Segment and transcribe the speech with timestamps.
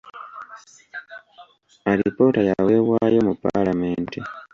[1.89, 4.19] Alipoota yaweebwayo mu Paalamenti.